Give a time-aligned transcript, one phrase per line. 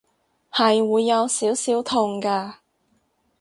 [0.51, 2.53] 係會有少少痛㗎